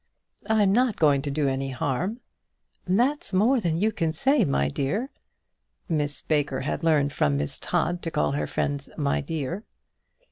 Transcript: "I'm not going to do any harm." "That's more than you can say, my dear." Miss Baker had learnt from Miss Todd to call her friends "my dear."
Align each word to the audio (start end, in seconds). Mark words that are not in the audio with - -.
"I'm 0.49 0.71
not 0.73 0.95
going 0.95 1.21
to 1.21 1.29
do 1.29 1.47
any 1.47 1.69
harm." 1.69 2.21
"That's 2.87 3.33
more 3.33 3.59
than 3.59 3.77
you 3.77 3.91
can 3.91 4.13
say, 4.13 4.43
my 4.45 4.67
dear." 4.67 5.11
Miss 5.87 6.23
Baker 6.23 6.61
had 6.61 6.83
learnt 6.83 7.13
from 7.13 7.37
Miss 7.37 7.59
Todd 7.59 8.01
to 8.01 8.09
call 8.09 8.31
her 8.31 8.47
friends 8.47 8.89
"my 8.97 9.21
dear." 9.21 9.63